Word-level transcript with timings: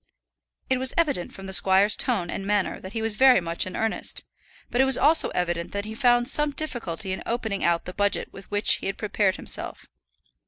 It 0.67 0.79
was 0.79 0.95
evident 0.97 1.31
from 1.31 1.45
the 1.45 1.53
squire's 1.53 1.95
tone 1.95 2.31
and 2.31 2.43
manner 2.43 2.79
that 2.81 2.93
he 2.93 3.03
was 3.03 3.13
very 3.13 3.39
much 3.39 3.67
in 3.67 3.75
earnest; 3.75 4.25
but 4.71 4.81
it 4.81 4.85
was 4.85 4.97
also 4.97 5.29
evident 5.29 5.73
that 5.73 5.85
he 5.85 5.93
found 5.93 6.27
some 6.27 6.49
difficulty 6.53 7.11
in 7.11 7.21
opening 7.27 7.63
out 7.63 7.85
the 7.85 7.93
budget 7.93 8.33
with 8.33 8.49
which 8.49 8.77
he 8.77 8.87
had 8.87 8.97
prepared 8.97 9.35
himself. 9.35 9.85